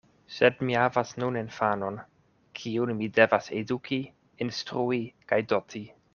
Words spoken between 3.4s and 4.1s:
eduki,